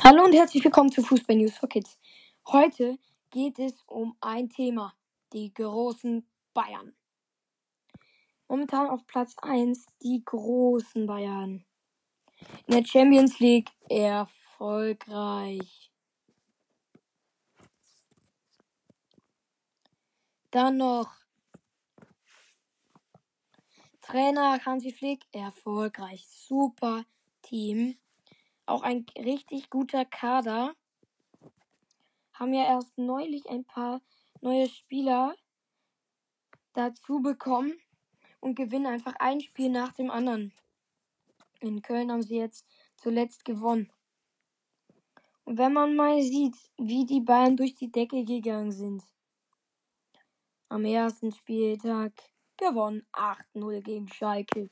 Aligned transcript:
Hallo 0.00 0.24
und 0.24 0.32
herzlich 0.32 0.62
willkommen 0.62 0.92
zu 0.92 1.02
Fußball 1.02 1.34
News 1.34 1.58
for 1.58 1.68
Kids. 1.68 1.98
Heute 2.46 3.00
geht 3.30 3.58
es 3.58 3.82
um 3.86 4.16
ein 4.20 4.48
Thema, 4.48 4.94
die 5.32 5.52
großen 5.52 6.24
Bayern. 6.54 6.94
Momentan 8.46 8.90
auf 8.90 9.04
Platz 9.08 9.34
1 9.42 9.86
die 10.00 10.22
großen 10.24 11.04
Bayern. 11.04 11.64
In 12.68 12.74
der 12.74 12.84
Champions 12.84 13.40
League 13.40 13.72
erfolgreich. 13.88 15.90
Dann 20.52 20.76
noch 20.76 21.10
Trainer 24.00 24.64
Hansi 24.64 24.92
Flick, 24.92 25.24
erfolgreich. 25.32 26.24
Super 26.28 27.04
Team. 27.42 27.98
Auch 28.68 28.82
ein 28.82 29.06
richtig 29.16 29.70
guter 29.70 30.04
Kader. 30.04 30.74
Haben 32.34 32.52
ja 32.52 32.66
erst 32.66 32.98
neulich 32.98 33.48
ein 33.48 33.64
paar 33.64 34.02
neue 34.42 34.68
Spieler 34.68 35.34
dazu 36.74 37.22
bekommen 37.22 37.72
und 38.40 38.56
gewinnen 38.56 38.84
einfach 38.84 39.14
ein 39.20 39.40
Spiel 39.40 39.70
nach 39.70 39.94
dem 39.94 40.10
anderen. 40.10 40.52
In 41.60 41.80
Köln 41.80 42.12
haben 42.12 42.22
sie 42.22 42.36
jetzt 42.36 42.66
zuletzt 42.98 43.46
gewonnen. 43.46 43.90
Und 45.44 45.56
wenn 45.56 45.72
man 45.72 45.96
mal 45.96 46.20
sieht, 46.20 46.56
wie 46.76 47.06
die 47.06 47.22
Bayern 47.22 47.56
durch 47.56 47.74
die 47.74 47.90
Decke 47.90 48.22
gegangen 48.22 48.72
sind. 48.72 49.02
Am 50.68 50.84
ersten 50.84 51.32
Spieltag 51.32 52.12
gewonnen 52.58 53.06
8-0 53.14 53.80
gegen 53.80 54.08
Schalke. 54.08 54.68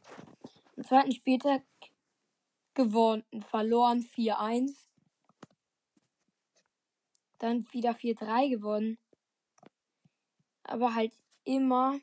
Am 0.77 0.85
zweiten 0.85 1.13
Spieltag 1.13 1.63
gewonnen, 2.77 3.25
verloren 3.51 4.03
4-1. 4.15 4.73
Dann 7.39 7.67
wieder 7.73 7.91
4-3 7.91 8.51
gewonnen. 8.51 8.99
Aber 10.63 10.95
halt 10.95 11.13
immer 11.45 11.99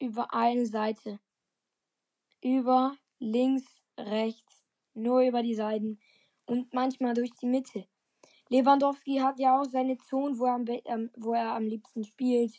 über 0.00 0.34
eine 0.34 0.66
Seite. 0.66 1.20
Über 2.42 2.96
links, 3.18 3.64
rechts, 3.96 4.64
nur 4.94 5.22
über 5.22 5.42
die 5.42 5.54
Seiten 5.54 6.00
und 6.46 6.72
manchmal 6.72 7.14
durch 7.14 7.30
die 7.40 7.46
Mitte. 7.46 7.86
Lewandowski 8.48 9.18
hat 9.18 9.38
ja 9.38 9.60
auch 9.60 9.64
seine 9.64 9.98
Zone, 9.98 10.38
wo 10.38 10.46
er 10.46 10.54
am, 10.54 11.10
wo 11.16 11.34
er 11.34 11.54
am 11.54 11.66
liebsten 11.66 12.04
spielt. 12.04 12.54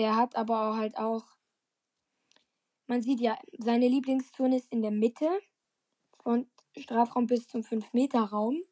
Er 0.00 0.16
hat 0.16 0.34
aber 0.34 0.76
halt 0.78 0.96
auch, 0.96 1.26
man 2.86 3.02
sieht 3.02 3.20
ja, 3.20 3.38
seine 3.58 3.86
Lieblingszone 3.86 4.56
ist 4.56 4.72
in 4.72 4.80
der 4.80 4.90
Mitte 4.90 5.28
von 6.22 6.50
Strafraum 6.74 7.26
bis 7.26 7.46
zum 7.48 7.60
5-Meter-Raum. 7.60 8.62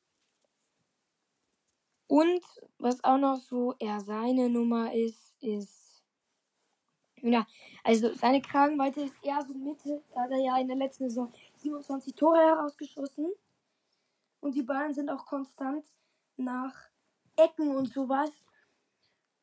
Und 2.07 2.43
was 2.79 3.05
auch 3.05 3.19
noch 3.19 3.37
so 3.37 3.75
eher 3.79 4.01
seine 4.01 4.49
Nummer 4.49 4.95
ist, 4.95 5.35
ist. 5.43 6.03
Ja, 7.21 7.47
also 7.85 8.15
seine 8.15 8.41
Kragenweite 8.41 9.03
ist 9.03 9.15
eher 9.23 9.45
so 9.47 9.53
Mitte. 9.53 10.03
Da 10.15 10.23
hat 10.23 10.31
er 10.31 10.39
ja 10.39 10.57
in 10.57 10.69
der 10.69 10.79
letzten 10.79 11.11
Saison 11.11 11.31
27 11.57 12.15
Tore 12.15 12.39
herausgeschossen. 12.39 13.31
Und 14.41 14.55
die 14.55 14.63
Bayern 14.63 14.95
sind 14.95 15.11
auch 15.11 15.27
konstant 15.27 15.85
nach 16.39 16.75
Ecken 17.37 17.77
und 17.77 17.93
sowas. 17.93 18.31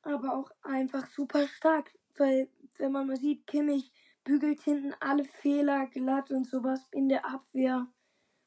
Aber 0.05 0.33
auch 0.33 0.51
einfach 0.61 1.07
super 1.07 1.47
stark. 1.47 1.91
Weil, 2.17 2.49
wenn 2.77 2.91
man 2.91 3.07
mal 3.07 3.17
sieht, 3.17 3.45
Kimmich 3.47 3.91
bügelt 4.23 4.61
hinten 4.61 4.93
alle 4.99 5.25
Fehler 5.25 5.87
glatt 5.87 6.31
und 6.31 6.47
sowas 6.47 6.87
in 6.91 7.09
der 7.09 7.25
Abwehr. 7.25 7.87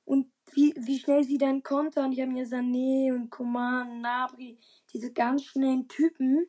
Und 0.04 0.32
wie, 0.52 0.72
wie 0.78 0.98
schnell 0.98 1.24
sie 1.24 1.36
dann 1.36 1.62
kontern. 1.62 2.12
Die 2.12 2.22
haben 2.22 2.36
ja 2.36 2.44
Sané 2.44 3.12
und 3.12 3.30
Coman, 3.30 4.00
Nabri, 4.00 4.58
diese 4.94 5.12
ganz 5.12 5.44
schnellen 5.44 5.88
Typen, 5.88 6.46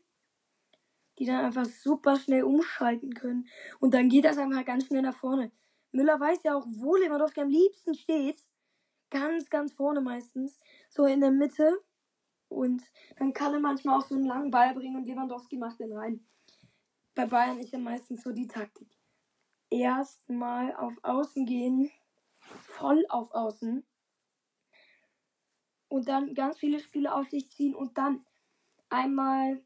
die 1.18 1.26
dann 1.26 1.44
einfach 1.44 1.66
super 1.66 2.16
schnell 2.16 2.44
umschalten 2.44 3.14
können. 3.14 3.48
Und 3.80 3.94
dann 3.94 4.10
geht 4.10 4.26
das 4.26 4.38
einfach 4.38 4.64
ganz 4.64 4.86
schnell 4.86 5.02
nach 5.02 5.16
vorne. 5.16 5.52
Müller 5.92 6.20
weiß 6.20 6.44
ja 6.44 6.56
auch, 6.56 6.66
wo 6.68 6.96
Lewandowski 6.96 7.42
am 7.42 7.50
liebsten 7.50 7.96
steht. 7.96 8.40
Ganz, 9.10 9.50
ganz 9.50 9.74
vorne 9.74 10.02
meistens. 10.02 10.60
So 10.90 11.06
in 11.06 11.20
der 11.20 11.32
Mitte. 11.32 11.82
Und 12.50 12.84
dann 13.18 13.32
kann 13.32 13.54
er 13.54 13.60
manchmal 13.60 14.00
auch 14.00 14.06
so 14.06 14.16
einen 14.16 14.26
langen 14.26 14.52
Ball 14.52 14.74
bringen 14.74 14.98
und 14.98 15.06
Lewandowski 15.06 15.58
macht 15.58 15.80
den 15.80 15.94
rein. 15.94 16.26
Bei 17.14 17.26
Bayern 17.26 17.60
ist 17.60 17.72
ja 17.72 17.80
meistens 17.80 18.24
so 18.24 18.32
die 18.32 18.48
Taktik. 18.48 18.90
Erstmal 19.70 20.76
auf 20.76 20.96
Außen 21.04 21.46
gehen, 21.46 21.92
voll 22.40 23.06
auf 23.10 23.32
Außen. 23.32 23.86
Und 25.90 26.08
dann 26.08 26.34
ganz 26.34 26.60
viele 26.60 26.80
Spiele 26.80 27.14
auf 27.14 27.30
sich 27.30 27.50
ziehen 27.52 27.76
und 27.76 27.98
dann 27.98 28.26
einmal 28.90 29.64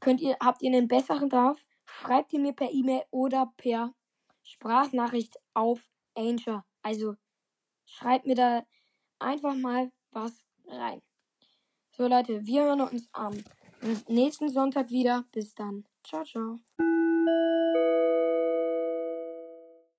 Könnt 0.00 0.20
ihr, 0.20 0.36
habt 0.40 0.62
ihr 0.62 0.70
einen 0.70 0.88
besseren 0.88 1.30
drauf? 1.30 1.64
Schreibt 1.86 2.32
ihr 2.32 2.40
mir 2.40 2.52
per 2.52 2.70
E-Mail 2.70 3.04
oder 3.10 3.52
per 3.56 3.94
Sprachnachricht 4.42 5.36
auf 5.54 5.80
Angel. 6.14 6.62
Also 6.82 7.16
schreibt 7.86 8.26
mir 8.26 8.34
da 8.34 8.66
einfach 9.18 9.54
mal 9.54 9.90
was 10.10 10.32
rein. 10.66 11.00
So 11.92 12.06
Leute, 12.06 12.44
wir 12.44 12.64
hören 12.64 12.82
uns 12.82 13.08
am 13.12 13.42
nächsten 14.08 14.50
Sonntag 14.50 14.90
wieder. 14.90 15.24
Bis 15.32 15.54
dann. 15.54 15.84
Ciao, 16.04 16.24
ciao. 16.24 16.58